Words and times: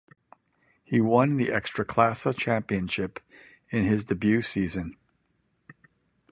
He 0.83 0.99
won 0.99 1.37
the 1.37 1.49
Ekstraklasa 1.49 2.35
championship 2.35 3.19
in 3.69 3.83
his 3.83 4.03
debut 4.05 4.41
season. 4.41 4.97